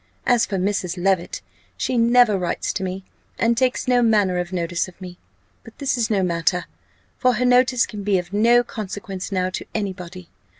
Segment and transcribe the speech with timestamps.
[0.25, 0.97] As for Mrs.
[0.97, 1.43] Levit,
[1.77, 3.03] she never writes to me,
[3.37, 5.19] and takes no manner of notice of me.
[5.63, 6.65] But this is no matter,
[7.19, 10.31] for her notice can be of no consequence now to any body.